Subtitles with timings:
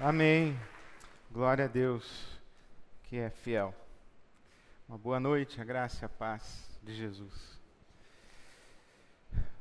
[0.00, 0.56] Amém.
[1.28, 2.38] Glória a Deus
[3.02, 3.74] que é fiel.
[4.88, 7.58] Uma boa noite, a graça e a paz de Jesus.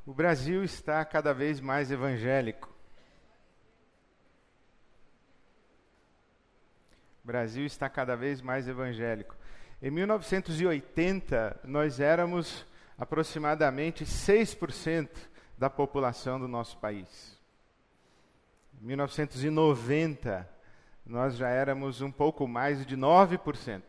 [0.06, 2.72] O Brasil está cada vez mais evangélico.
[7.24, 9.36] O Brasil está cada vez mais evangélico.
[9.82, 12.64] Em 1980, nós éramos
[12.96, 15.10] aproximadamente 6%
[15.58, 17.37] da população do nosso país.
[18.82, 20.50] Em 1990,
[21.06, 23.82] nós já éramos um pouco mais de 9%.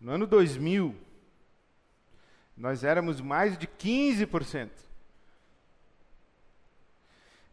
[0.00, 0.94] No ano 2000,
[2.56, 4.70] nós éramos mais de 15%.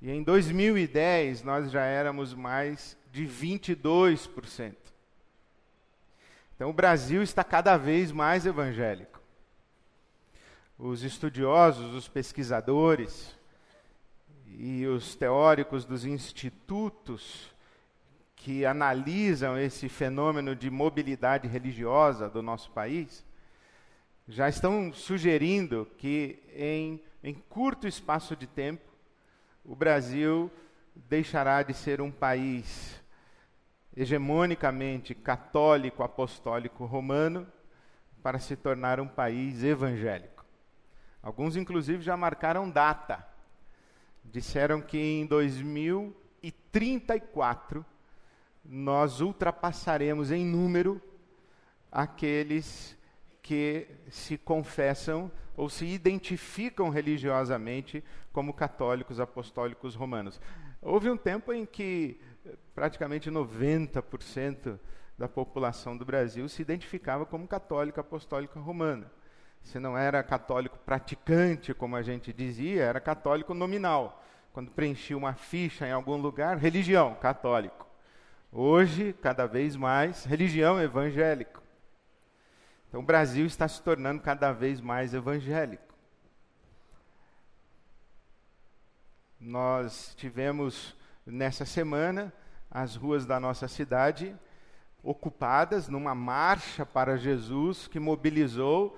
[0.02, 4.76] E em 2010, nós já éramos mais de 22%.
[6.56, 9.20] Então, o Brasil está cada vez mais evangélico.
[10.78, 13.35] Os estudiosos, os pesquisadores,
[14.58, 17.54] e os teóricos dos institutos
[18.36, 23.26] que analisam esse fenômeno de mobilidade religiosa do nosso país
[24.28, 28.86] já estão sugerindo que em, em curto espaço de tempo
[29.64, 30.52] o Brasil
[30.96, 33.02] deixará de ser um país
[33.96, 37.48] hegemonicamente católico, apostólico, romano,
[38.24, 40.46] para se tornar um país evangélico.
[41.22, 43.35] Alguns, inclusive, já marcaram data
[44.32, 47.86] disseram que em 2034
[48.64, 51.02] nós ultrapassaremos em número
[51.92, 52.96] aqueles
[53.42, 58.04] que se confessam ou se identificam religiosamente
[58.34, 60.42] como católicos apostólicos romanos.
[60.82, 62.20] Houve um tempo em que
[62.74, 64.78] praticamente 90%
[65.18, 69.10] da população do Brasil se identificava como católica apostólica romana.
[69.66, 74.24] Se não era católico praticante, como a gente dizia, era católico nominal.
[74.54, 77.86] Quando preenchia uma ficha em algum lugar, religião, católico.
[78.52, 81.62] Hoje, cada vez mais, religião evangélico.
[82.88, 85.94] Então, o Brasil está se tornando cada vez mais evangélico.
[89.40, 90.96] Nós tivemos
[91.26, 92.32] nessa semana
[92.70, 94.36] as ruas da nossa cidade
[95.04, 98.98] ocupadas numa marcha para Jesus que mobilizou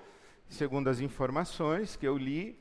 [0.49, 2.59] segundo as informações que eu li,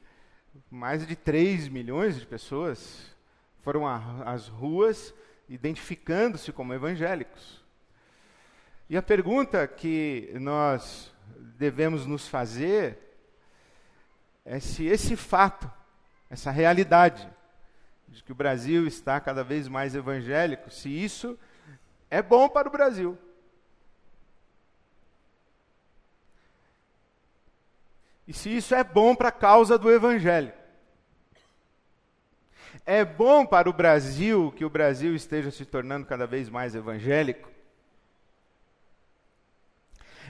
[0.71, 3.15] mais de 3 milhões de pessoas
[3.63, 5.15] foram às ruas
[5.49, 7.65] identificando-se como evangélicos.
[8.89, 11.13] E a pergunta que nós
[11.59, 12.99] devemos nos fazer
[14.45, 15.71] é se esse fato,
[16.31, 17.29] essa realidade
[18.09, 21.37] de que o Brasil está cada vez mais evangélico, se isso
[22.09, 23.19] é bom para o Brasil.
[28.27, 30.53] E se isso é bom para a causa do Evangelho.
[32.85, 37.51] É bom para o Brasil que o Brasil esteja se tornando cada vez mais evangélico.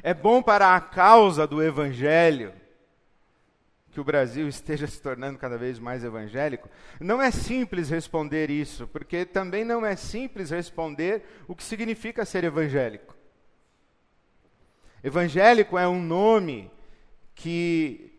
[0.02, 2.52] É bom para a causa do Evangelho
[3.96, 6.68] que o Brasil esteja se tornando cada vez mais evangélico?
[7.00, 12.44] Não é simples responder isso, porque também não é simples responder o que significa ser
[12.44, 13.16] evangélico.
[15.02, 16.70] Evangélico é um nome
[17.36, 18.18] que,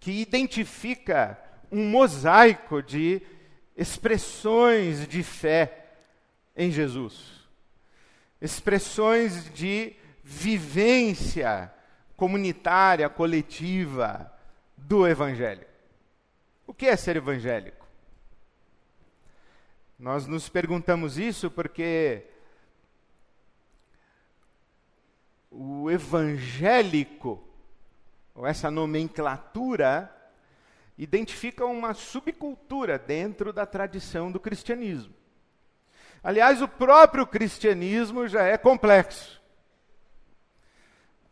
[0.00, 1.38] que identifica
[1.70, 3.22] um mosaico de
[3.76, 5.92] expressões de fé
[6.56, 7.46] em Jesus,
[8.40, 9.94] expressões de
[10.24, 11.72] vivência
[12.16, 14.32] comunitária, coletiva
[14.76, 15.66] do Evangelho.
[16.66, 17.86] O que é ser evangélico?
[19.98, 22.24] Nós nos perguntamos isso porque
[25.50, 27.51] o evangélico
[28.34, 30.10] ou essa nomenclatura,
[30.96, 35.14] identifica uma subcultura dentro da tradição do cristianismo.
[36.22, 39.40] Aliás, o próprio cristianismo já é complexo.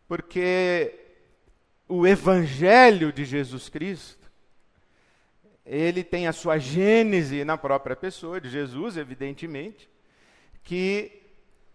[0.08, 0.92] Porque
[1.86, 4.30] o evangelho de Jesus Cristo,
[5.64, 9.88] ele tem a sua gênese na própria pessoa de Jesus, evidentemente,
[10.64, 11.22] que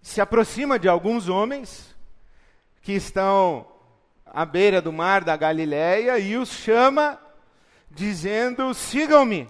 [0.02, 1.96] se aproxima de alguns homens
[2.82, 3.66] que estão
[4.36, 7.18] à beira do mar da Galileia e os chama,
[7.90, 9.48] dizendo: sigam-me,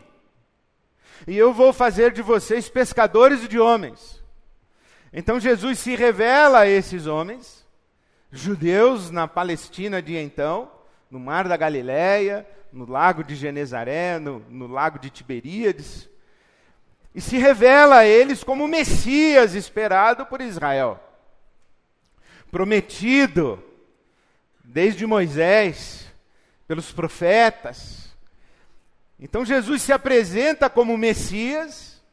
[1.26, 4.24] e eu vou fazer de vocês pescadores de homens.
[5.12, 7.66] Então Jesus se revela a esses homens,
[8.32, 10.72] judeus na Palestina de então,
[11.10, 16.08] no mar da Galileia, no lago de Genezaré, no, no lago de Tiberíades,
[17.16, 21.00] e se revela a eles como o Messias esperado por Israel,
[22.52, 23.64] prometido
[24.68, 26.06] desde Moisés,
[26.68, 28.10] pelos profetas.
[29.20, 32.04] Então Jesus se apresenta como Messias,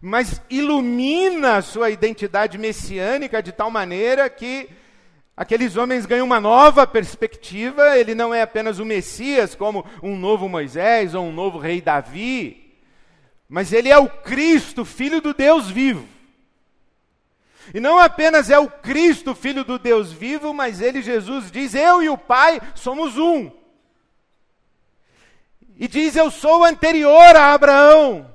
[0.00, 4.68] mas ilumina a sua identidade messiânica de tal maneira que
[5.36, 7.98] aqueles homens ganham uma nova perspectiva.
[7.98, 12.78] Ele não é apenas o Messias, como um novo Moisés ou um novo rei Davi,
[13.48, 16.13] mas ele é o Cristo, filho do Deus vivo.
[17.72, 22.02] E não apenas é o Cristo, filho do Deus vivo, mas ele, Jesus, diz: Eu
[22.02, 23.50] e o Pai somos um.
[25.76, 28.30] E diz: Eu sou anterior a Abraão.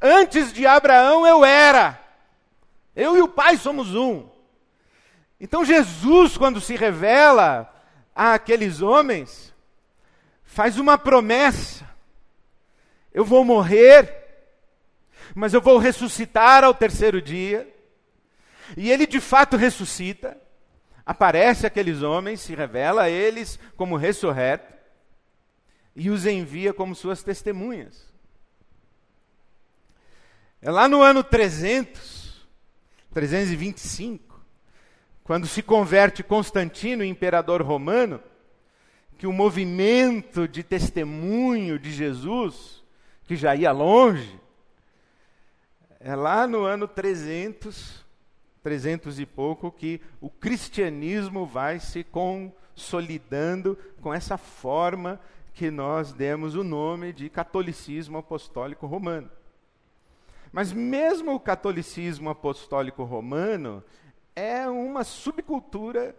[0.00, 2.00] Antes de Abraão eu era.
[2.94, 4.28] Eu e o Pai somos um.
[5.40, 7.72] Então Jesus, quando se revela
[8.14, 9.52] àqueles homens,
[10.44, 11.88] faz uma promessa:
[13.12, 14.10] eu vou morrer,
[15.34, 17.71] mas eu vou ressuscitar ao terceiro dia.
[18.76, 20.36] E ele de fato ressuscita,
[21.04, 24.72] aparece aqueles homens, se revela a eles como ressurreto
[25.94, 28.10] e os envia como suas testemunhas.
[30.60, 32.46] É lá no ano 300,
[33.12, 34.40] 325,
[35.24, 38.22] quando se converte Constantino, imperador romano,
[39.18, 42.82] que o movimento de testemunho de Jesus,
[43.24, 44.40] que já ia longe,
[46.00, 48.01] é lá no ano 300,
[48.62, 55.20] 300 e pouco, que o cristianismo vai se consolidando com essa forma
[55.54, 59.30] que nós demos o nome de catolicismo apostólico romano.
[60.52, 63.82] Mas mesmo o catolicismo apostólico romano
[64.36, 66.14] é uma subcultura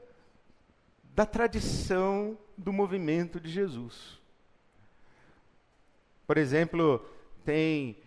[1.15, 4.19] da tradição do movimento de Jesus.
[6.25, 7.05] Por exemplo,
[7.45, 7.97] tem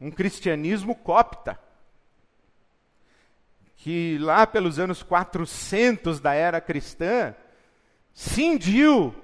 [0.00, 1.60] um cristianismo copta,
[3.82, 7.34] que lá pelos anos 400 da era cristã
[8.12, 9.14] cindiu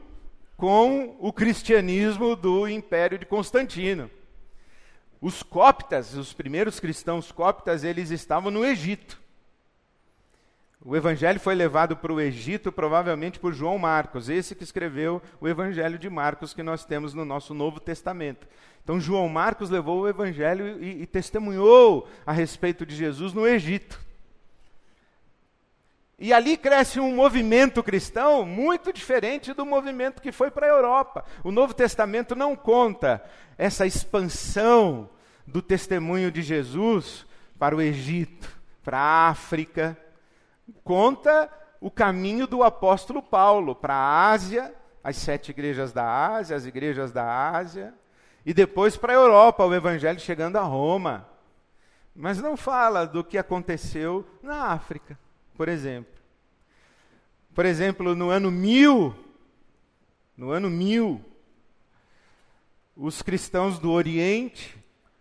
[0.57, 4.11] com o cristianismo do Império de Constantino.
[5.21, 9.21] Os coptas, os primeiros cristãos coptas, eles estavam no Egito.
[10.83, 15.47] O evangelho foi levado para o Egito provavelmente por João Marcos, esse que escreveu o
[15.47, 18.47] evangelho de Marcos que nós temos no nosso Novo Testamento.
[18.83, 24.06] Então João Marcos levou o evangelho e, e testemunhou a respeito de Jesus no Egito.
[26.19, 31.25] E ali cresce um movimento cristão muito diferente do movimento que foi para a Europa.
[31.45, 33.23] O Novo Testamento não conta
[33.59, 35.11] essa expansão
[35.47, 37.27] do testemunho de Jesus
[37.59, 38.49] para o Egito,
[38.83, 39.97] para a África.
[40.83, 41.51] Conta
[41.83, 44.75] o caminho do apóstolo Paulo para a Ásia,
[45.05, 47.93] as sete igrejas da Ásia, as igrejas da Ásia,
[48.45, 51.29] e depois para a Europa, o evangelho chegando a Roma.
[52.15, 55.19] Mas não fala do que aconteceu na África
[55.57, 56.13] por exemplo.
[57.55, 59.15] Por exemplo, no ano mil,
[60.37, 61.25] no ano mil,
[62.95, 64.77] os cristãos do Oriente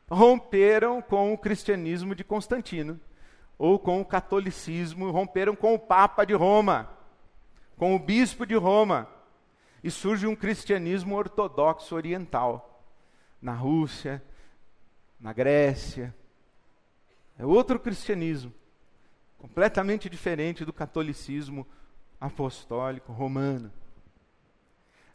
[0.10, 3.00] romperam com o cristianismo de Constantino,
[3.58, 6.90] ou com o catolicismo, romperam com o Papa de Roma,
[7.78, 9.10] com o bispo de Roma,
[9.82, 12.84] e surge um cristianismo ortodoxo oriental,
[13.42, 14.22] na Rússia,
[15.20, 16.14] na Grécia.
[17.40, 18.54] É outro cristianismo
[19.46, 21.68] completamente diferente do catolicismo
[22.20, 23.72] apostólico romano.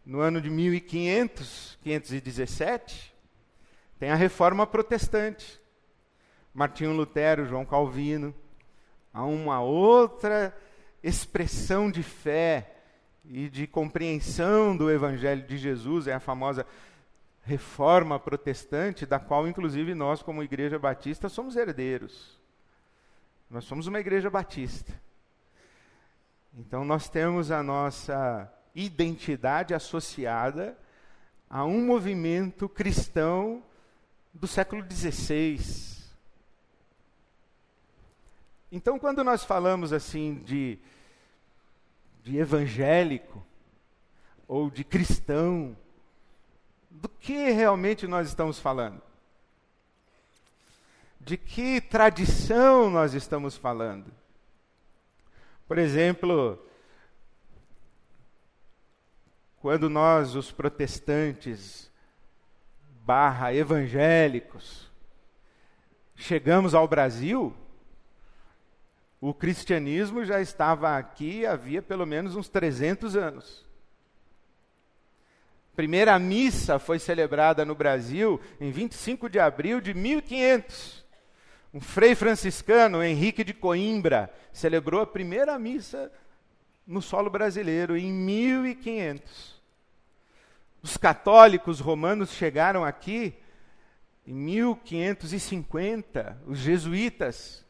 [0.07, 3.13] No ano de 1500, 517,
[3.99, 5.61] tem a reforma protestante.
[6.55, 8.33] Martinho Lutero, João Calvino,
[9.13, 10.57] há uma outra
[11.03, 12.77] expressão de fé
[13.25, 16.65] e de compreensão do evangelho de Jesus, é a famosa
[17.43, 22.40] reforma protestante, da qual inclusive nós como igreja batista somos herdeiros.
[23.51, 24.95] Nós somos uma igreja batista.
[26.57, 30.79] Então nós temos a nossa identidade associada
[31.49, 33.61] a um movimento cristão
[34.33, 35.59] do século XVI.
[38.71, 40.79] Então, quando nós falamos assim de,
[42.23, 43.45] de evangélico
[44.47, 45.77] ou de cristão,
[46.89, 49.10] do que realmente nós estamos falando?
[51.21, 54.11] De que tradição nós estamos falando.
[55.69, 56.59] Por exemplo,
[59.61, 61.91] quando nós, os protestantes,
[63.05, 64.91] barra evangélicos,
[66.17, 67.55] chegamos ao Brasil,
[69.21, 73.67] o cristianismo já estava aqui havia pelo menos uns 300 anos.
[75.77, 81.05] Primeira missa foi celebrada no Brasil em 25 de abril de 1500.
[81.73, 86.13] Um frei franciscano, Henrique de Coimbra, celebrou a primeira missa
[86.85, 89.61] no solo brasileiro em 1500.
[90.83, 93.35] Os católicos romanos chegaram aqui
[94.27, 97.65] Em 1550, os jesuítas.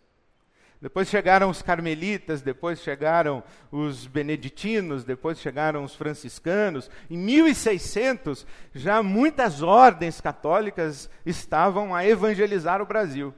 [0.81, 6.91] Depois chegaram os carmelitas, depois chegaram os beneditinos, depois chegaram os franciscanos.
[7.09, 13.33] Em 1600, já muitas ordens católicas estavam a evangelizar o Brasil.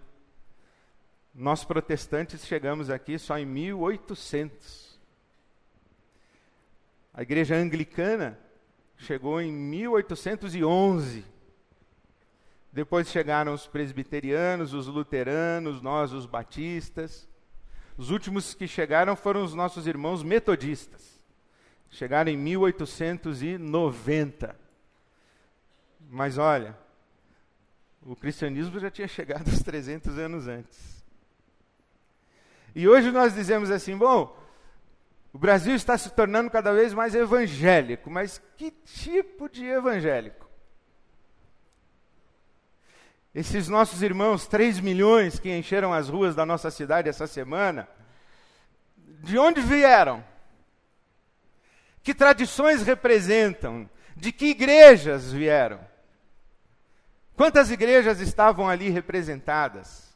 [1.35, 5.01] Nós protestantes chegamos aqui só em 1800.
[7.15, 8.39] A igreja anglicana
[8.97, 11.25] chegou em 1811.
[12.73, 17.29] Depois chegaram os presbiterianos, os luteranos, nós, os batistas.
[17.97, 21.19] Os últimos que chegaram foram os nossos irmãos metodistas.
[21.91, 24.61] Chegaram em 1890.
[26.09, 26.79] Mas olha,
[28.03, 31.01] o cristianismo já tinha chegado uns 300 anos antes.
[32.75, 34.37] E hoje nós dizemos assim: bom,
[35.33, 40.50] o Brasil está se tornando cada vez mais evangélico, mas que tipo de evangélico?
[43.35, 47.88] Esses nossos irmãos, 3 milhões que encheram as ruas da nossa cidade essa semana,
[48.97, 50.23] de onde vieram?
[52.02, 53.88] Que tradições representam?
[54.14, 55.81] De que igrejas vieram?
[57.35, 60.12] Quantas igrejas estavam ali representadas?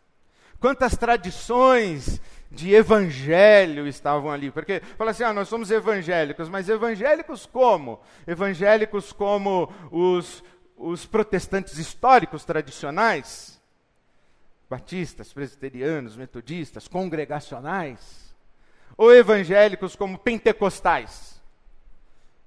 [0.61, 4.51] Quantas tradições de evangelho estavam ali.
[4.51, 8.01] Porque fala assim: ah, nós somos evangélicos, mas evangélicos como?
[8.27, 10.43] Evangélicos como os,
[10.77, 13.61] os protestantes históricos tradicionais?
[14.69, 18.35] Batistas, presbiterianos, metodistas, congregacionais?
[18.97, 21.41] Ou evangélicos como pentecostais?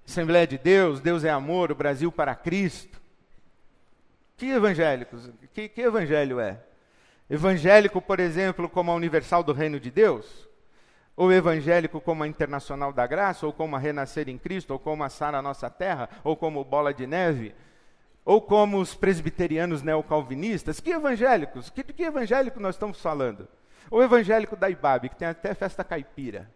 [0.06, 3.00] Assembleia de Deus, Deus é amor, o Brasil para Cristo.
[4.36, 5.30] Que evangélicos?
[5.54, 6.60] Que, que evangelho é?
[7.30, 10.50] Evangélico, por exemplo, como a Universal do Reino de Deus?
[11.16, 13.46] Ou evangélico como a Internacional da Graça?
[13.46, 14.72] Ou como a Renascer em Cristo?
[14.72, 16.10] Ou como a Sara Nossa Terra?
[16.24, 17.54] Ou como Bola de Neve?
[18.26, 20.80] Ou como os presbiterianos neocalvinistas?
[20.80, 21.70] Que evangélicos?
[21.70, 23.48] Que, de que evangélico nós estamos falando?
[23.92, 26.50] O evangélico da Ibabe, que tem até festa caipira.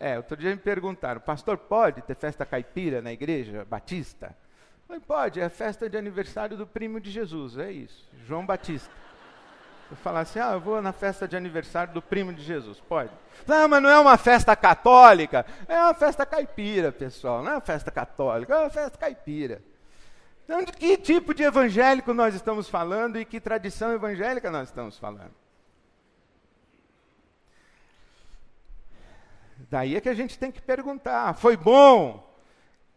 [0.00, 4.34] É, outro dia me perguntaram, pastor, pode ter festa caipira na igreja batista?
[4.86, 8.90] Falei, pode, é festa de aniversário do primo de Jesus, é isso, João Batista.
[9.90, 13.10] Eu falar assim, ah, eu vou na festa de aniversário do primo de Jesus, pode.
[13.46, 17.60] Não, mas não é uma festa católica, é uma festa caipira, pessoal, não é uma
[17.60, 19.62] festa católica, é uma festa caipira.
[20.44, 24.96] Então, de que tipo de evangélico nós estamos falando e que tradição evangélica nós estamos
[24.96, 25.34] falando?
[29.68, 32.25] Daí é que a gente tem que perguntar: foi bom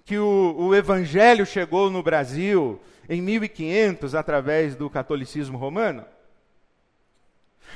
[0.09, 6.03] que o, o evangelho chegou no Brasil em 1500 através do catolicismo romano?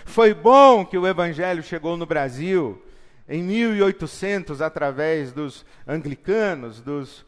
[0.03, 2.83] Foi bom que o evangelho chegou no Brasil
[3.29, 7.23] em 1800 através dos anglicanos, dos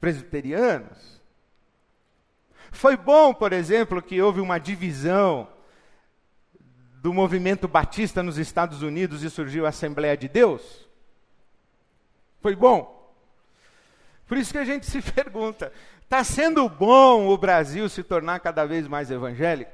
[0.00, 1.20] presbiterianos?
[2.72, 5.46] Foi bom, por exemplo, que houve uma divisão
[7.02, 10.88] do movimento batista nos Estados Unidos e surgiu a Assembleia de Deus?
[12.40, 12.99] Foi bom.
[14.30, 15.72] Por isso que a gente se pergunta:
[16.02, 19.72] está sendo bom o Brasil se tornar cada vez mais evangélico?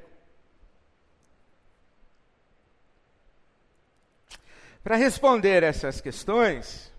[4.83, 6.91] Para responder essas questões,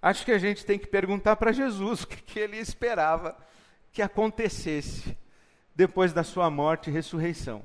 [0.00, 3.36] acho que a gente tem que perguntar para Jesus o que, que ele esperava
[3.92, 5.18] que acontecesse
[5.74, 7.64] depois da sua morte e ressurreição.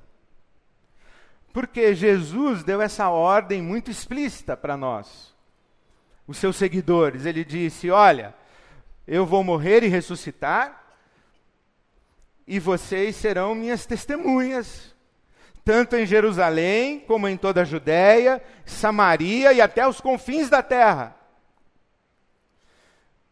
[1.54, 5.36] Porque Jesus deu essa ordem muito explícita para nós,
[6.26, 7.28] os seus seguidores.
[7.28, 8.34] Ele disse: Olha,
[9.08, 10.84] eu vou morrer e ressuscitar,
[12.48, 14.96] e vocês serão minhas testemunhas,
[15.64, 21.16] tanto em Jerusalém, como em toda a Judéia, Samaria e até os confins da terra.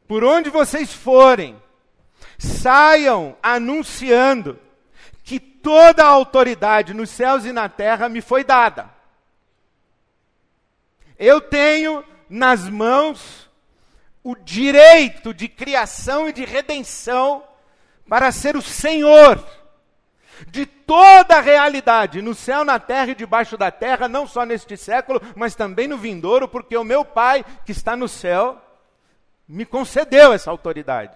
[0.07, 1.61] Por onde vocês forem,
[2.37, 4.59] saiam anunciando
[5.23, 8.89] que toda a autoridade nos céus e na terra me foi dada.
[11.17, 13.49] Eu tenho nas mãos
[14.23, 17.43] o direito de criação e de redenção
[18.07, 19.43] para ser o Senhor
[20.47, 24.75] de toda a realidade, no céu, na terra e debaixo da terra, não só neste
[24.75, 28.59] século, mas também no vindouro, porque o meu Pai que está no céu
[29.47, 31.15] me concedeu essa autoridade.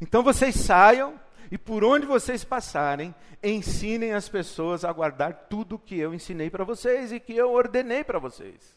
[0.00, 5.98] Então vocês saiam e por onde vocês passarem, ensinem as pessoas a guardar tudo que
[5.98, 8.76] eu ensinei para vocês e que eu ordenei para vocês.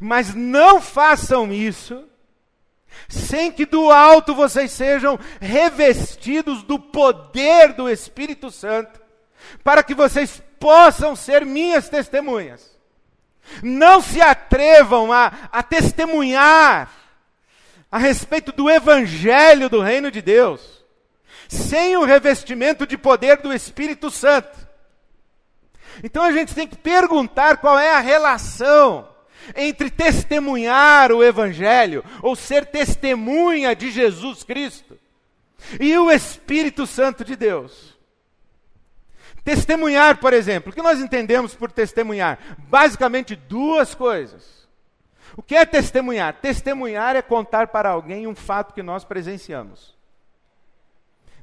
[0.00, 2.08] Mas não façam isso
[3.08, 9.00] sem que do alto vocês sejam revestidos do poder do Espírito Santo,
[9.62, 12.76] para que vocês possam ser minhas testemunhas.
[13.62, 16.90] Não se atrevam a, a testemunhar
[17.90, 20.84] a respeito do Evangelho do Reino de Deus,
[21.48, 24.66] sem o revestimento de poder do Espírito Santo.
[26.02, 29.08] Então a gente tem que perguntar qual é a relação
[29.54, 34.98] entre testemunhar o Evangelho, ou ser testemunha de Jesus Cristo,
[35.78, 37.96] e o Espírito Santo de Deus.
[39.44, 42.56] Testemunhar, por exemplo, o que nós entendemos por testemunhar?
[42.68, 44.66] Basicamente duas coisas.
[45.36, 46.34] O que é testemunhar?
[46.40, 49.94] Testemunhar é contar para alguém um fato que nós presenciamos.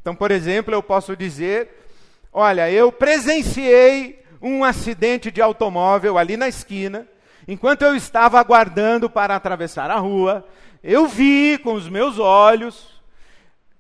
[0.02, 1.88] Então, por exemplo, eu posso dizer:
[2.34, 7.08] olha, eu presenciei um acidente de automóvel ali na esquina,
[7.48, 10.46] enquanto eu estava aguardando para atravessar a rua,
[10.84, 13.02] eu vi com os meus olhos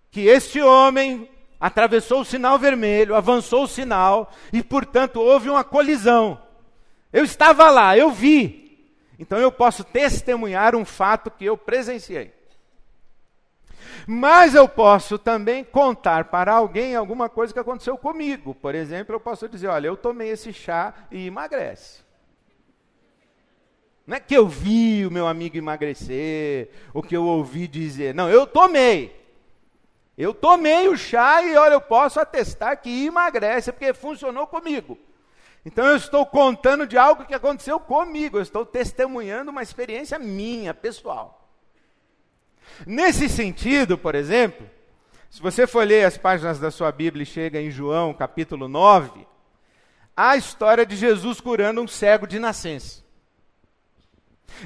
[0.10, 1.30] que este homem
[1.60, 6.42] atravessou o sinal vermelho, avançou o sinal e, portanto, houve uma colisão.
[7.12, 8.64] Eu estava lá, eu vi.
[9.18, 12.34] Então eu posso testemunhar um fato que eu presenciei.
[14.06, 18.54] Mas eu posso também contar para alguém alguma coisa que aconteceu comigo.
[18.54, 22.04] Por exemplo, eu posso dizer: olha, eu tomei esse chá e emagrece.
[24.06, 28.14] Não é que eu vi o meu amigo emagrecer, ou que eu ouvi dizer.
[28.14, 29.24] Não, eu tomei.
[30.18, 34.98] Eu tomei o chá e olha, eu posso atestar que emagrece, porque funcionou comigo.
[35.66, 40.74] Então eu estou contando de algo que aconteceu comigo, eu estou testemunhando uma experiência minha,
[40.74, 41.50] pessoal.
[42.86, 44.70] Nesse sentido, por exemplo,
[45.30, 49.26] se você for ler as páginas da sua Bíblia e chega em João, capítulo 9,
[50.16, 53.03] há a história de Jesus curando um cego de nascença.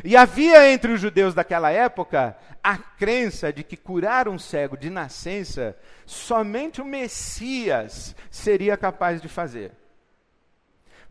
[0.04, 4.90] E havia entre os judeus daquela época a crença de que curar um cego de
[4.90, 9.72] nascença somente o Messias seria capaz de fazer.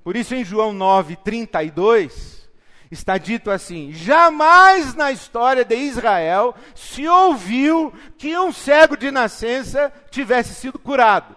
[0.05, 2.49] Por isso, em João 9, 32,
[2.91, 9.93] está dito assim: jamais na história de Israel se ouviu que um cego de nascença
[10.11, 11.35] tivesse sido curado.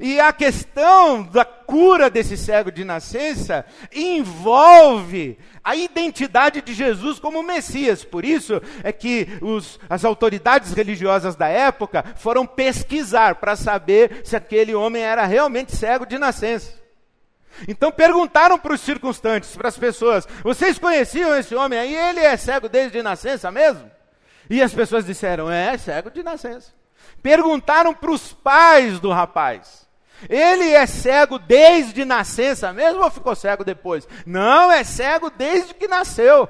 [0.00, 7.42] E a questão da cura desse cego de nascença envolve a identidade de Jesus como
[7.42, 8.04] Messias.
[8.04, 14.36] Por isso é que os, as autoridades religiosas da época foram pesquisar para saber se
[14.36, 16.84] aquele homem era realmente cego de nascença.
[17.68, 21.94] Então perguntaram para os circunstantes, para as pessoas: vocês conheciam esse homem aí?
[21.94, 23.90] Ele é cego desde nascença mesmo?
[24.50, 26.72] E as pessoas disseram: é, cego de nascença.
[27.22, 29.83] Perguntaram para os pais do rapaz:
[30.28, 34.06] ele é cego desde nascença mesmo ou ficou cego depois?
[34.26, 36.48] Não, é cego desde que nasceu.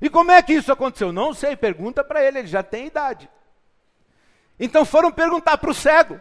[0.00, 1.12] E como é que isso aconteceu?
[1.12, 3.28] Não sei, pergunta para ele, ele já tem idade.
[4.58, 6.20] Então foram perguntar para o cego: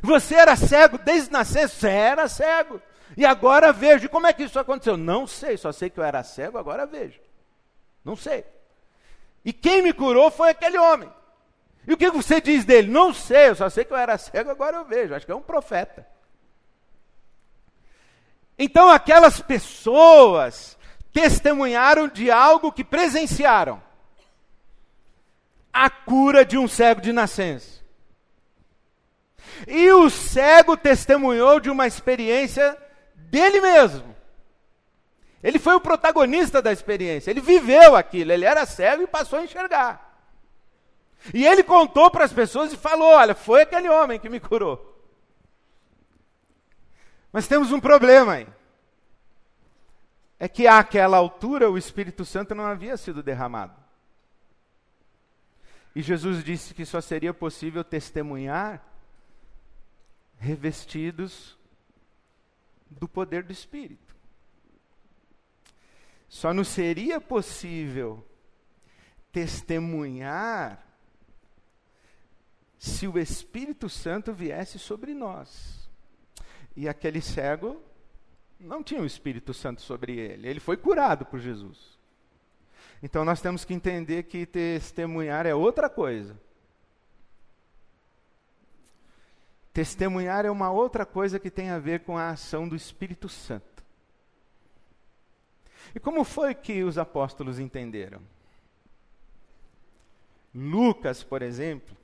[0.00, 1.74] Você era cego desde nascença?
[1.74, 2.80] Você era cego.
[3.16, 4.06] E agora vejo.
[4.06, 4.96] E como é que isso aconteceu?
[4.96, 7.20] Não sei, só sei que eu era cego, agora vejo.
[8.04, 8.44] Não sei.
[9.44, 11.10] E quem me curou foi aquele homem.
[11.86, 12.88] E o que você diz dele?
[12.88, 15.14] Não sei, eu só sei que eu era cego, agora eu vejo.
[15.14, 16.06] Acho que é um profeta.
[18.58, 20.78] Então aquelas pessoas
[21.12, 23.82] testemunharam de algo que presenciaram.
[25.72, 27.82] A cura de um cego de nascença.
[29.66, 32.76] E o cego testemunhou de uma experiência
[33.14, 34.14] dele mesmo.
[35.42, 39.42] Ele foi o protagonista da experiência, ele viveu aquilo, ele era cego e passou a
[39.42, 40.11] enxergar.
[41.32, 44.88] E ele contou para as pessoas e falou: Olha, foi aquele homem que me curou.
[47.32, 48.48] Mas temos um problema aí.
[50.38, 53.80] É que àquela altura o Espírito Santo não havia sido derramado.
[55.94, 58.82] E Jesus disse que só seria possível testemunhar
[60.38, 61.56] revestidos
[62.90, 64.16] do poder do Espírito.
[66.28, 68.26] Só não seria possível
[69.30, 70.91] testemunhar
[72.82, 75.88] se o Espírito Santo viesse sobre nós.
[76.74, 77.80] E aquele cego
[78.58, 81.96] não tinha o Espírito Santo sobre ele, ele foi curado por Jesus.
[83.00, 86.36] Então nós temos que entender que testemunhar é outra coisa.
[89.72, 93.84] Testemunhar é uma outra coisa que tem a ver com a ação do Espírito Santo.
[95.94, 98.20] E como foi que os apóstolos entenderam?
[100.52, 102.01] Lucas, por exemplo,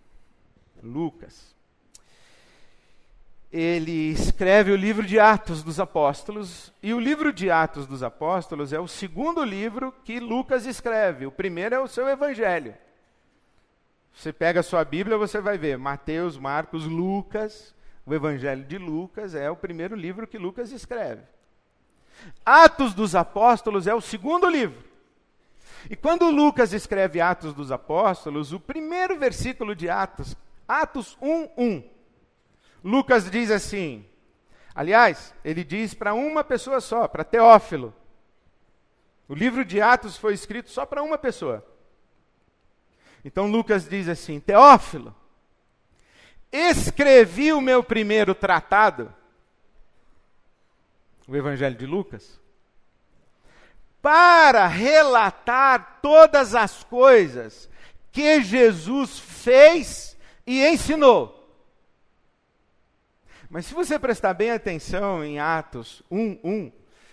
[0.82, 1.54] Lucas,
[3.50, 8.72] ele escreve o livro de Atos dos Apóstolos, e o livro de Atos dos Apóstolos
[8.72, 11.26] é o segundo livro que Lucas escreve.
[11.26, 12.74] O primeiro é o seu Evangelho.
[14.12, 17.74] Você pega a sua Bíblia, você vai ver Mateus, Marcos, Lucas.
[18.04, 21.22] O Evangelho de Lucas é o primeiro livro que Lucas escreve.
[22.44, 24.82] Atos dos Apóstolos é o segundo livro.
[25.88, 30.36] E quando Lucas escreve Atos dos Apóstolos, o primeiro versículo de Atos,
[30.68, 31.90] Atos 1, 1.
[32.84, 34.04] Lucas diz assim,
[34.74, 37.94] aliás, ele diz para uma pessoa só, para Teófilo.
[39.26, 41.66] O livro de Atos foi escrito só para uma pessoa.
[43.24, 45.14] Então Lucas diz assim: Teófilo,
[46.50, 49.14] escrevi o meu primeiro tratado,
[51.26, 52.40] o Evangelho de Lucas,
[54.00, 57.68] para relatar todas as coisas
[58.10, 60.07] que Jesus fez
[60.48, 61.34] e ensinou.
[63.50, 66.72] Mas se você prestar bem atenção em Atos 1:1,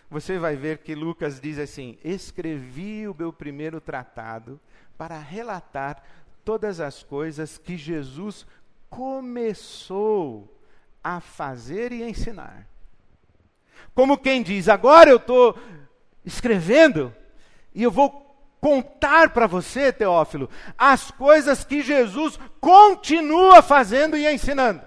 [0.09, 4.57] você vai ver que Lucas diz assim: "Escrevi o meu primeiro tratado
[4.97, 6.01] para relatar
[6.45, 8.45] todas as coisas que Jesus
[8.89, 10.49] começou
[11.03, 12.65] a fazer e ensinar.
[13.93, 15.59] Como quem diz, agora eu estou
[16.23, 17.13] escrevendo
[17.73, 18.24] e eu vou
[18.65, 24.81] contar para você, Teófilo, as coisas que Jesus continua fazendo e ensinando.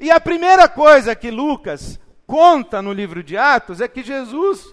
[0.00, 4.72] E a primeira coisa que Lucas conta no livro de Atos é que Jesus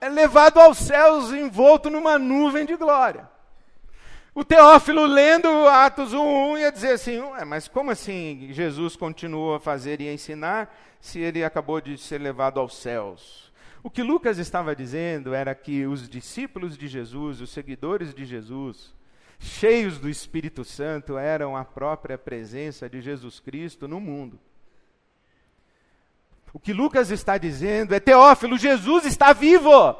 [0.00, 3.28] é levado aos céus envolto numa nuvem de glória.
[4.32, 10.00] O Teófilo, lendo Atos 1.1, ia dizer assim, mas como assim Jesus continuou a fazer
[10.00, 13.50] e ensinar se ele acabou de ser levado aos céus?
[13.82, 18.94] O que Lucas estava dizendo era que os discípulos de Jesus, os seguidores de Jesus,
[19.40, 24.38] cheios do Espírito Santo, eram a própria presença de Jesus Cristo no mundo.
[26.54, 29.96] O que Lucas está dizendo é: Teófilo, Jesus está vivo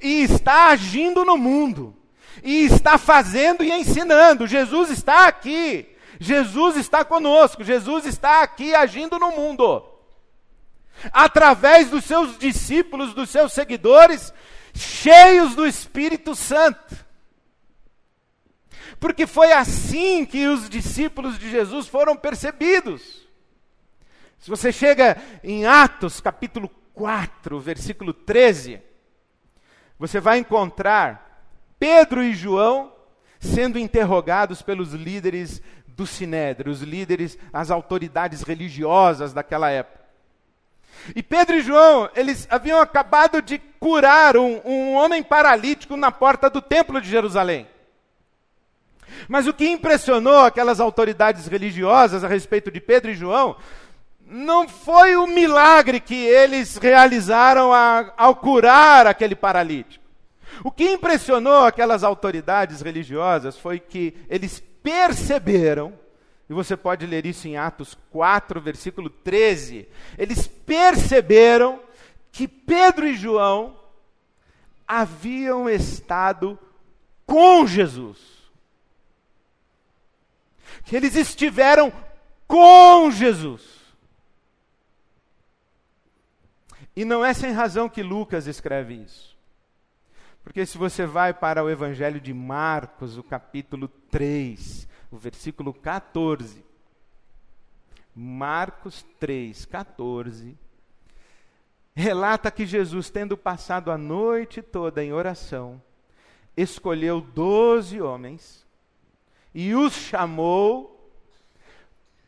[0.00, 1.94] e está agindo no mundo,
[2.42, 4.46] e está fazendo e ensinando.
[4.46, 5.86] Jesus está aqui,
[6.18, 9.97] Jesus está conosco, Jesus está aqui agindo no mundo.
[11.12, 14.32] Através dos seus discípulos, dos seus seguidores,
[14.74, 17.06] cheios do Espírito Santo.
[18.98, 23.26] Porque foi assim que os discípulos de Jesus foram percebidos.
[24.38, 28.80] Se você chega em Atos capítulo 4, versículo 13,
[29.98, 31.44] você vai encontrar
[31.78, 32.92] Pedro e João
[33.40, 40.07] sendo interrogados pelos líderes do Sinédrio, os líderes, as autoridades religiosas daquela época.
[41.14, 46.50] E Pedro e João, eles haviam acabado de curar um, um homem paralítico na porta
[46.50, 47.66] do templo de Jerusalém.
[49.28, 53.56] Mas o que impressionou aquelas autoridades religiosas a respeito de Pedro e João
[54.30, 60.04] não foi o milagre que eles realizaram a, ao curar aquele paralítico.
[60.62, 65.92] O que impressionou aquelas autoridades religiosas foi que eles perceberam,
[66.48, 69.86] e você pode ler isso em Atos 4, versículo 13.
[70.16, 71.80] Eles perceberam
[72.32, 73.78] que Pedro e João
[74.86, 76.58] haviam estado
[77.26, 78.18] com Jesus.
[80.84, 81.92] Que eles estiveram
[82.46, 83.78] com Jesus.
[86.96, 89.36] E não é sem razão que Lucas escreve isso.
[90.42, 96.64] Porque se você vai para o Evangelho de Marcos, o capítulo 3, o versículo 14.
[98.14, 100.56] Marcos 3, 14.
[101.94, 105.82] Relata que Jesus, tendo passado a noite toda em oração,
[106.56, 108.66] escolheu doze homens
[109.54, 111.10] e os chamou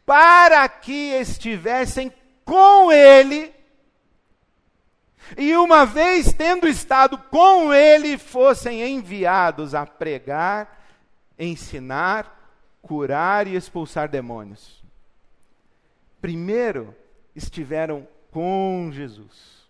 [0.04, 2.12] para que estivessem
[2.44, 3.54] com ele
[5.36, 10.84] e uma vez tendo estado com ele, fossem enviados a pregar,
[11.38, 12.39] ensinar,
[12.82, 14.82] curar e expulsar demônios.
[16.20, 16.94] Primeiro
[17.34, 19.68] estiveram com Jesus.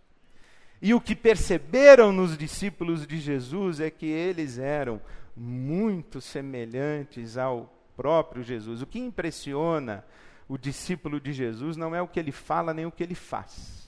[0.82, 5.00] E o que perceberam nos discípulos de Jesus é que eles eram
[5.36, 8.82] muito semelhantes ao próprio Jesus.
[8.82, 10.04] O que impressiona
[10.48, 13.80] o discípulo de Jesus não é o que ele fala nem o que ele faz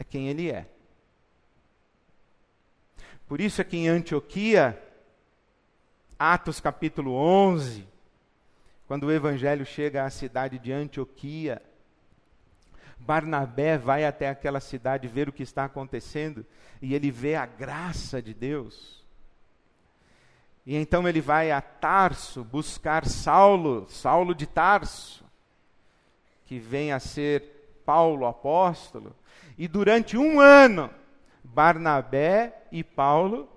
[0.00, 0.66] é quem ele é.
[3.28, 4.82] Por isso é que em Antioquia,
[6.22, 7.88] Atos capítulo 11,
[8.86, 11.62] quando o evangelho chega à cidade de Antioquia,
[12.98, 16.44] Barnabé vai até aquela cidade ver o que está acontecendo
[16.82, 19.02] e ele vê a graça de Deus.
[20.66, 25.24] E então ele vai a Tarso buscar Saulo, Saulo de Tarso,
[26.44, 29.16] que vem a ser Paulo apóstolo.
[29.56, 30.90] E durante um ano,
[31.42, 33.48] Barnabé e Paulo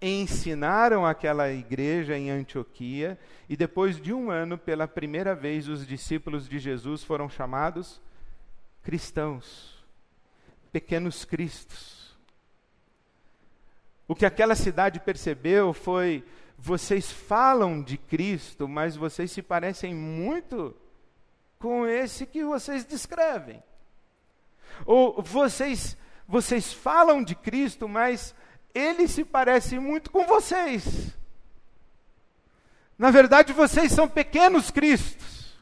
[0.00, 6.48] ensinaram aquela igreja em Antioquia, e depois de um ano, pela primeira vez, os discípulos
[6.48, 8.00] de Jesus foram chamados
[8.82, 9.84] cristãos,
[10.72, 12.16] pequenos cristos.
[14.06, 16.24] O que aquela cidade percebeu foi
[16.56, 20.74] vocês falam de Cristo, mas vocês se parecem muito
[21.58, 23.62] com esse que vocês descrevem.
[24.86, 28.34] Ou vocês, vocês falam de Cristo, mas
[28.74, 31.12] ele se parece muito com vocês.
[32.98, 35.56] Na verdade, vocês são pequenos Cristos.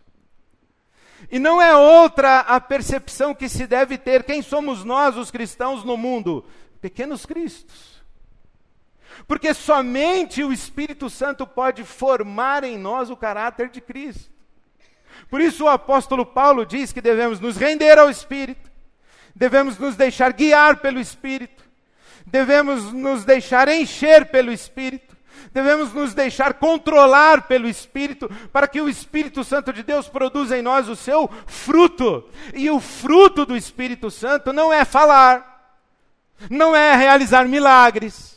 [1.30, 4.24] E não é outra a percepção que se deve ter.
[4.24, 6.44] Quem somos nós, os cristãos, no mundo?
[6.80, 7.96] Pequenos Cristos.
[9.26, 14.30] Porque somente o Espírito Santo pode formar em nós o caráter de Cristo.
[15.28, 18.70] Por isso o apóstolo Paulo diz que devemos nos render ao Espírito,
[19.34, 21.65] devemos nos deixar guiar pelo Espírito,
[22.26, 25.16] devemos nos deixar encher pelo Espírito,
[25.52, 30.62] devemos nos deixar controlar pelo Espírito, para que o Espírito Santo de Deus produza em
[30.62, 32.28] nós o seu fruto.
[32.52, 35.74] E o fruto do Espírito Santo não é falar,
[36.50, 38.36] não é realizar milagres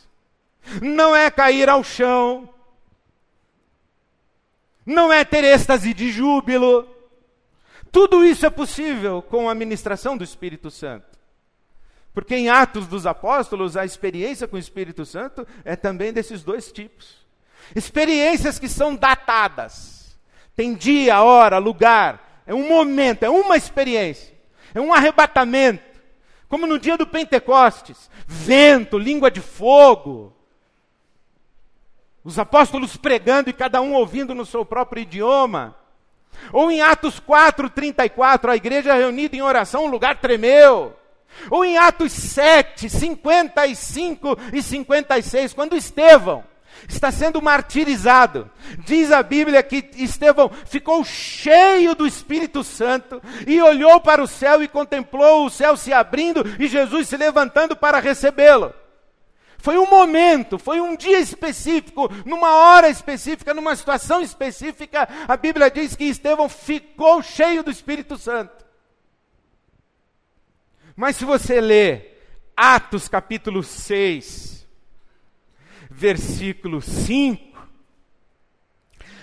[0.82, 2.48] não é cair ao chão,
[4.84, 6.86] não é ter êxtase de júbilo.
[7.90, 11.09] Tudo isso é possível com a ministração do Espírito Santo.
[12.12, 16.72] Porque em Atos dos Apóstolos, a experiência com o Espírito Santo é também desses dois
[16.72, 17.20] tipos.
[17.74, 20.18] Experiências que são datadas.
[20.56, 22.42] Tem dia, hora, lugar.
[22.46, 24.34] É um momento, é uma experiência.
[24.74, 26.00] É um arrebatamento.
[26.48, 28.10] Como no dia do Pentecostes.
[28.26, 30.36] Vento, língua de fogo.
[32.24, 35.76] Os apóstolos pregando e cada um ouvindo no seu próprio idioma.
[36.52, 40.96] Ou em Atos 4, 34, a igreja reunida em oração, o lugar tremeu.
[41.50, 46.44] Ou em Atos 7, 55 e 56, quando Estevão
[46.88, 48.50] está sendo martirizado.
[48.84, 54.62] Diz a Bíblia que Estevão ficou cheio do Espírito Santo e olhou para o céu
[54.62, 58.72] e contemplou o céu se abrindo e Jesus se levantando para recebê-lo.
[59.58, 65.06] Foi um momento, foi um dia específico, numa hora específica, numa situação específica.
[65.28, 68.69] A Bíblia diz que Estevão ficou cheio do Espírito Santo.
[71.00, 72.10] Mas se você lê
[72.54, 74.68] Atos capítulo 6,
[75.90, 77.66] versículo 5,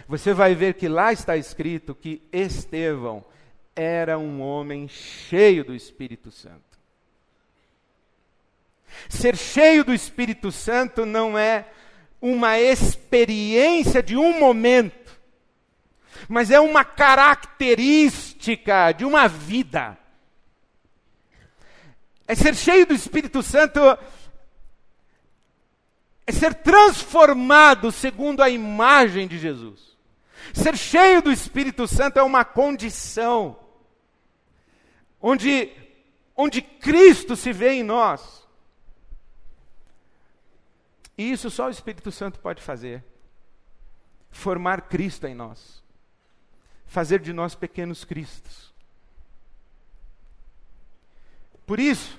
[0.07, 3.23] você vai ver que lá está escrito que Estevão
[3.75, 6.79] era um homem cheio do Espírito Santo.
[9.07, 11.67] Ser cheio do Espírito Santo não é
[12.19, 15.15] uma experiência de um momento,
[16.27, 19.95] mas é uma característica de uma vida.
[22.27, 23.79] É ser cheio do Espírito Santo,
[26.25, 29.97] é ser transformado segundo a imagem de Jesus.
[30.53, 33.57] Ser cheio do Espírito Santo é uma condição
[35.21, 35.71] onde,
[36.35, 38.45] onde Cristo se vê em nós.
[41.17, 43.03] E isso só o Espírito Santo pode fazer.
[44.29, 45.83] Formar Cristo em nós.
[46.85, 48.73] Fazer de nós pequenos Cristos.
[51.67, 52.17] Por isso,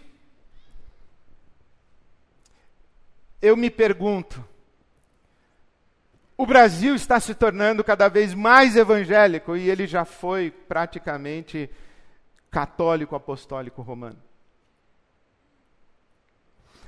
[3.41, 4.47] eu me pergunto:
[6.37, 11.71] o Brasil está se tornando cada vez mais evangélico e ele já foi praticamente
[12.51, 14.23] católico apostólico romano.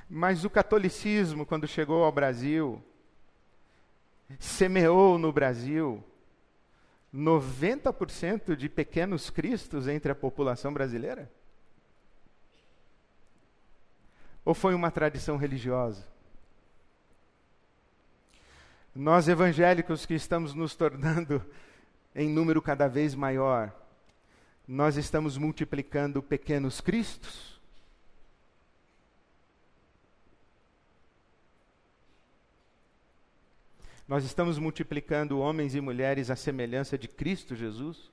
[0.07, 2.79] Mas o catolicismo, quando chegou ao Brasil,
[4.39, 6.03] semeou no Brasil
[7.11, 11.40] 90% de pequenos cristos entre a população brasileira?
[14.43, 16.05] Ou foi uma tradição religiosa?
[18.93, 21.45] Nós evangélicos que estamos nos tornando
[22.15, 23.73] em número cada vez maior,
[24.67, 27.59] nós estamos multiplicando pequenos cristos?
[34.07, 38.11] Nós estamos multiplicando homens e mulheres à semelhança de Cristo Jesus?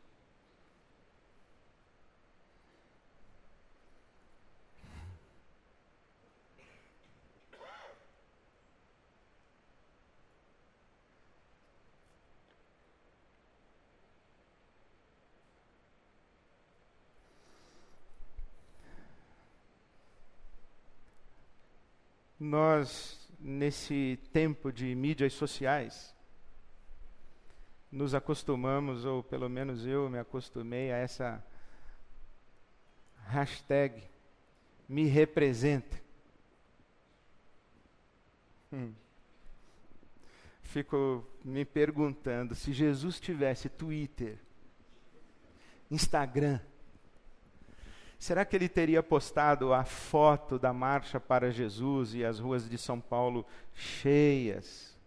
[22.38, 26.14] Nós nesse tempo de mídias sociais,
[27.90, 31.44] nos acostumamos, ou pelo menos eu me acostumei a essa
[33.29, 34.03] hashtag
[34.88, 36.01] me representa.
[38.72, 38.92] Hum.
[40.62, 44.38] Fico me perguntando se Jesus tivesse Twitter,
[45.90, 46.61] Instagram,
[48.18, 52.76] Será que ele teria postado a foto da marcha para Jesus e as ruas de
[52.76, 54.98] São Paulo cheias?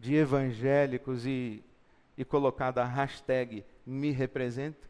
[0.00, 1.62] de evangélicos e,
[2.16, 4.88] e colocado a hashtag me representa?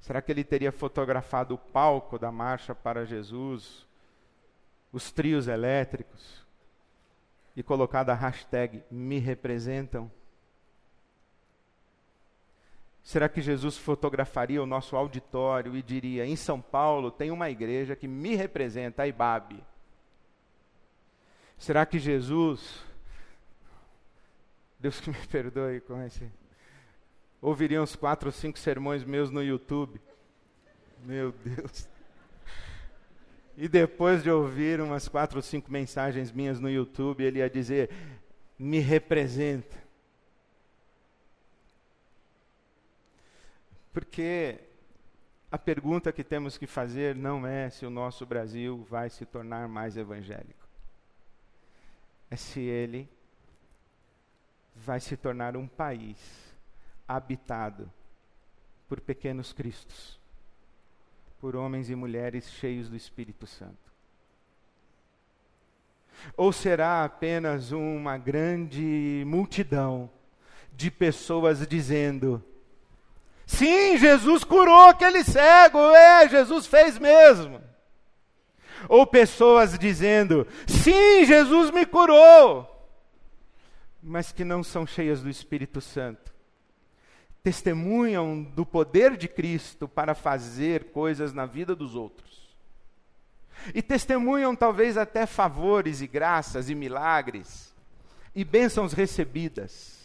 [0.00, 3.86] Será que ele teria fotografado o palco da marcha para Jesus,
[4.92, 6.46] os trios elétricos,
[7.56, 10.10] e colocado a hashtag me representam?
[13.02, 17.96] Será que Jesus fotografaria o nosso auditório e diria: em São Paulo tem uma igreja
[17.96, 19.62] que me representa, a IBAB?
[21.58, 22.84] Será que Jesus,
[24.78, 26.30] Deus que me perdoe com esse,
[27.40, 30.00] ouviria uns quatro ou cinco sermões meus no YouTube?
[31.04, 31.88] Meu Deus.
[33.56, 37.90] E depois de ouvir umas quatro ou cinco mensagens minhas no YouTube, ele ia dizer:
[38.56, 39.81] me representa.
[43.92, 44.58] Porque
[45.50, 49.68] a pergunta que temos que fazer não é se o nosso Brasil vai se tornar
[49.68, 50.66] mais evangélico.
[52.30, 53.06] É se ele
[54.74, 56.18] vai se tornar um país
[57.06, 57.92] habitado
[58.88, 60.18] por pequenos cristos,
[61.38, 63.92] por homens e mulheres cheios do Espírito Santo.
[66.36, 70.10] Ou será apenas uma grande multidão
[70.72, 72.42] de pessoas dizendo:
[73.46, 77.60] Sim, Jesus curou aquele cego, é, Jesus fez mesmo.
[78.88, 82.68] Ou pessoas dizendo: Sim, Jesus me curou,
[84.02, 86.32] mas que não são cheias do Espírito Santo.
[87.42, 92.56] Testemunham do poder de Cristo para fazer coisas na vida dos outros.
[93.74, 97.72] E testemunham talvez até favores e graças e milagres
[98.34, 100.01] e bênçãos recebidas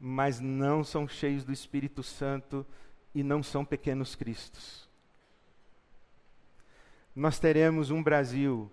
[0.00, 2.66] mas não são cheios do Espírito Santo
[3.14, 4.88] e não são pequenos cristos.
[7.14, 8.70] Nós teremos um Brasil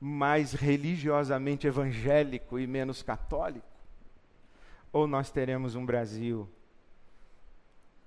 [0.00, 3.66] mais religiosamente evangélico e menos católico?
[4.92, 6.48] Ou nós teremos um Brasil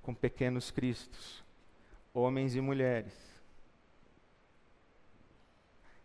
[0.01, 1.43] com pequenos cristos,
[2.13, 3.13] homens e mulheres,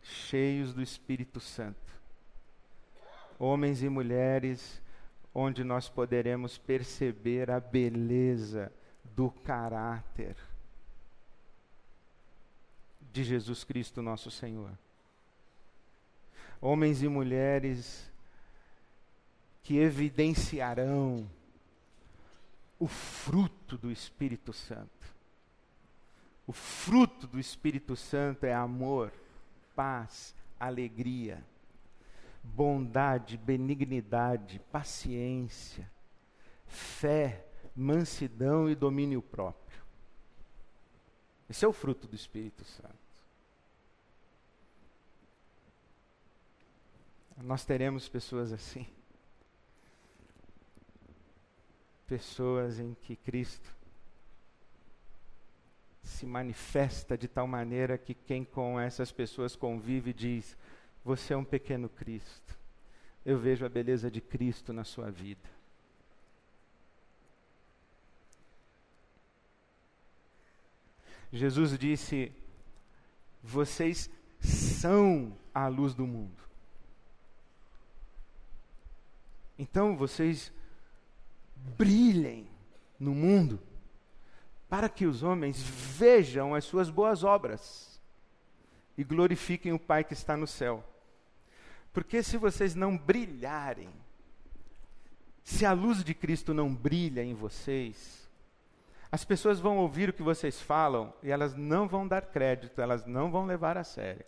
[0.03, 1.79] cheios do Espírito Santo,
[3.39, 4.83] homens e mulheres
[5.35, 8.73] onde nós poderemos perceber a beleza
[9.17, 10.37] do caráter
[13.13, 14.71] de Jesus Cristo, nosso Senhor.
[16.61, 18.11] Homens e mulheres
[19.63, 21.29] que evidenciarão
[22.79, 25.15] o fruto do Espírito Santo.
[26.47, 29.13] O fruto do Espírito Santo é amor,
[29.75, 31.43] paz, alegria
[32.45, 35.91] bondade, benignidade, paciência,
[36.67, 39.83] fé, mansidão e domínio próprio.
[41.49, 43.05] Esse é o fruto do Espírito Santo.
[47.39, 48.87] Nós teremos pessoas assim.
[52.07, 53.75] Pessoas em que Cristo
[56.03, 60.57] se manifesta de tal maneira que quem com essas pessoas convive diz:
[61.05, 62.59] você é um pequeno Cristo.
[63.25, 65.49] Eu vejo a beleza de Cristo na sua vida.
[71.33, 72.33] Jesus disse:
[73.43, 74.09] Vocês
[74.41, 76.43] são a luz do mundo.
[79.59, 80.53] Então vocês
[81.77, 82.49] brilhem
[82.99, 83.61] no mundo,
[84.69, 88.01] para que os homens vejam as suas boas obras
[88.97, 90.85] e glorifiquem o Pai que está no céu.
[91.95, 93.89] Porque se vocês não brilharem,
[95.45, 98.29] se a luz de Cristo não brilha em vocês,
[99.13, 103.07] as pessoas vão ouvir o que vocês falam e elas não vão dar crédito, elas
[103.07, 104.27] não vão levar a sério.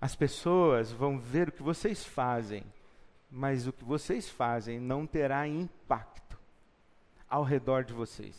[0.00, 2.64] As pessoas vão ver o que vocês fazem,
[3.30, 6.36] mas o que vocês fazem não terá impacto
[7.30, 8.36] ao redor de vocês.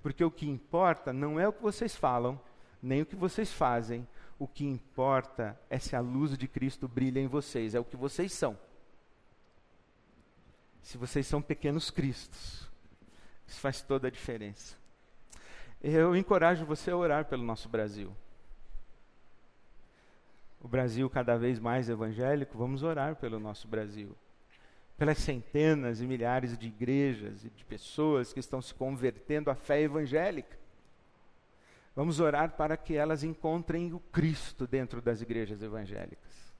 [0.00, 2.40] Porque o que importa não é o que vocês falam,
[2.80, 4.06] nem o que vocês fazem,
[4.40, 7.94] o que importa é se a luz de Cristo brilha em vocês, é o que
[7.94, 8.58] vocês são.
[10.80, 12.66] Se vocês são pequenos cristos,
[13.46, 14.78] isso faz toda a diferença.
[15.82, 18.16] Eu encorajo você a orar pelo nosso Brasil.
[20.58, 24.16] O Brasil cada vez mais evangélico, vamos orar pelo nosso Brasil.
[24.96, 29.82] Pelas centenas e milhares de igrejas e de pessoas que estão se convertendo à fé
[29.82, 30.59] evangélica.
[31.94, 36.50] Vamos orar para que elas encontrem o Cristo dentro das igrejas evangélicas.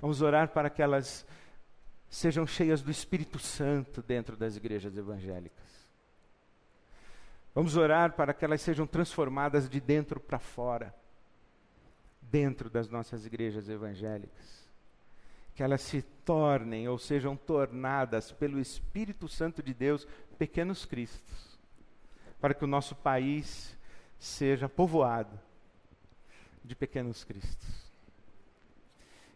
[0.00, 1.24] Vamos orar para que elas
[2.10, 5.82] sejam cheias do Espírito Santo dentro das igrejas evangélicas.
[7.54, 10.94] Vamos orar para que elas sejam transformadas de dentro para fora,
[12.20, 14.68] dentro das nossas igrejas evangélicas.
[15.54, 20.08] Que elas se tornem ou sejam tornadas pelo Espírito Santo de Deus
[20.38, 21.51] pequenos cristos,
[22.42, 23.78] para que o nosso país
[24.18, 25.38] seja povoado
[26.64, 27.92] de pequenos cristos.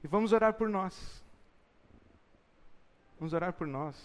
[0.03, 1.23] E vamos orar por nós.
[3.17, 3.97] Vamos orar por nós.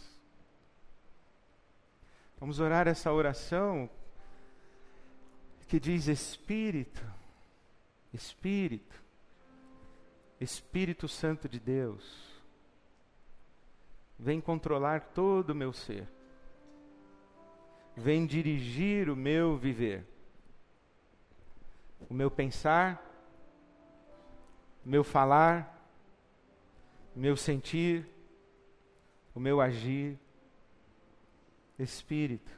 [2.40, 3.90] Vamos orar essa oração
[5.68, 7.04] que diz Espírito,
[8.14, 9.02] Espírito,
[10.40, 12.40] Espírito Santo de Deus,
[14.20, 16.08] vem controlar todo o meu ser,
[17.96, 20.06] vem dirigir o meu viver,
[22.10, 23.02] o meu pensar,
[24.86, 25.80] o meu falar,
[27.16, 28.08] o meu sentir,
[29.34, 30.18] o meu agir.
[31.80, 32.52] Espírito,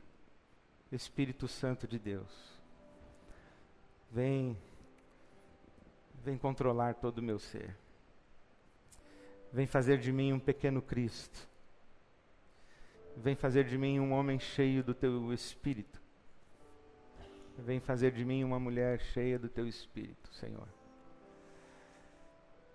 [0.92, 2.60] Espírito Santo de Deus,
[4.12, 4.58] vem,
[6.24, 7.74] vem controlar todo o meu ser.
[9.54, 11.48] Vem fazer de mim um pequeno Cristo.
[13.16, 16.02] Vem fazer de mim um homem cheio do teu espírito.
[17.58, 20.68] Vem fazer de mim uma mulher cheia do teu espírito, Senhor.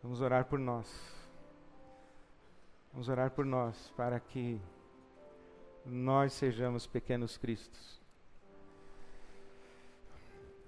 [0.03, 0.89] Vamos orar por nós.
[2.93, 4.61] Vamos orar por nós para que
[5.85, 8.01] nós sejamos pequenos cristos.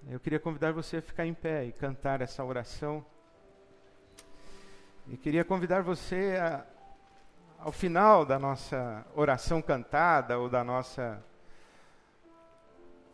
[0.09, 3.05] Eu queria convidar você a ficar em pé e cantar essa oração.
[5.07, 6.65] E queria convidar você a,
[7.63, 11.23] ao final da nossa oração cantada ou da nossa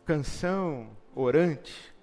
[0.06, 1.94] canção orante,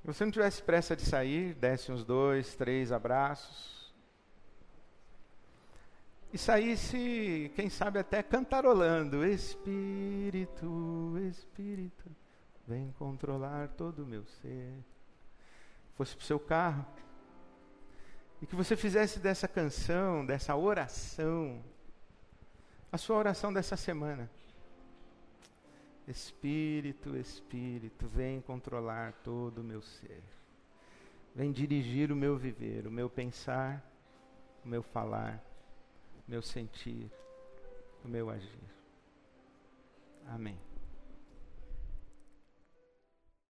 [0.00, 3.94] se você não tivesse pressa de sair, desse uns dois, três abraços
[6.32, 12.04] e saísse, quem sabe até cantarolando: Espírito, Espírito,
[12.66, 14.74] vem controlar todo o meu ser.
[15.94, 16.84] Fosse para o seu carro.
[18.42, 21.62] E que você fizesse dessa canção, dessa oração,
[22.90, 24.30] a sua oração dessa semana.
[26.08, 30.22] Espírito, Espírito, vem controlar todo o meu ser.
[31.34, 33.84] Vem dirigir o meu viver, o meu pensar,
[34.64, 35.40] o meu falar
[36.30, 37.10] meu sentir,
[38.04, 38.70] o meu agir.
[40.28, 40.56] Amém.